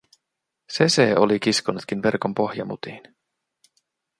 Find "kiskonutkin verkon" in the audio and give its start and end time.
1.39-2.33